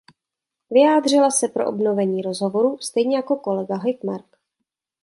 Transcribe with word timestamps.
Vyjádřila 0.69 1.31
se 1.31 1.47
pro 1.47 1.67
obnovení 1.67 2.21
rozhovorů, 2.21 2.77
stejně 2.81 3.15
jako 3.17 3.35
kolega 3.35 3.75
Hökmark. 3.77 4.37